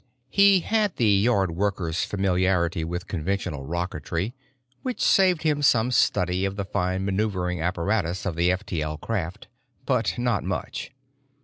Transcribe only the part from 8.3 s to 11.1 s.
the F T L craft—but not much.